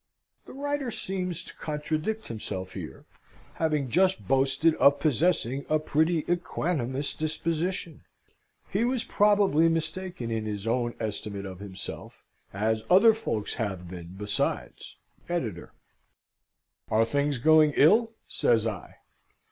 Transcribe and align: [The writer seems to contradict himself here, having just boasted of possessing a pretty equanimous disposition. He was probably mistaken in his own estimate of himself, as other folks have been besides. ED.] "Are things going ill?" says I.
[The 0.47 0.53
writer 0.53 0.89
seems 0.89 1.43
to 1.43 1.55
contradict 1.57 2.27
himself 2.27 2.73
here, 2.73 3.05
having 3.61 3.87
just 3.91 4.27
boasted 4.27 4.73
of 4.77 4.99
possessing 4.99 5.63
a 5.69 5.77
pretty 5.77 6.23
equanimous 6.23 7.15
disposition. 7.15 8.05
He 8.71 8.83
was 8.83 9.03
probably 9.03 9.69
mistaken 9.69 10.31
in 10.31 10.45
his 10.45 10.65
own 10.65 10.95
estimate 10.99 11.45
of 11.45 11.59
himself, 11.59 12.23
as 12.51 12.83
other 12.89 13.13
folks 13.13 13.53
have 13.61 13.91
been 13.91 14.15
besides. 14.17 14.97
ED.] 15.29 15.69
"Are 16.89 17.05
things 17.05 17.37
going 17.37 17.73
ill?" 17.77 18.13
says 18.27 18.65
I. 18.65 18.95